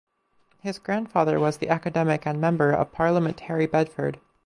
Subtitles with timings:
[0.61, 4.19] His grandfather was the academic and member of parliament Harry Bedford.